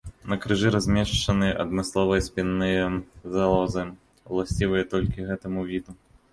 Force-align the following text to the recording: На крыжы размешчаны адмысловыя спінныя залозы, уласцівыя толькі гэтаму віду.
На 0.31 0.35
крыжы 0.43 0.69
размешчаны 0.75 1.49
адмысловыя 1.65 2.25
спінныя 2.29 2.89
залозы, 3.37 3.87
уласцівыя 4.33 4.83
толькі 4.95 5.29
гэтаму 5.33 5.71
віду. 5.73 5.91